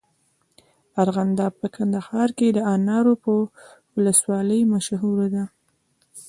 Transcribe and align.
ارغنداب 1.03 1.53
په 1.61 1.67
کندهار 1.75 2.29
کي 2.37 2.47
د 2.53 2.59
انارو 2.75 3.13
په 3.23 3.31
ولسوالۍ 3.95 4.61
مشهوره 4.73 5.27
دی. 5.33 5.45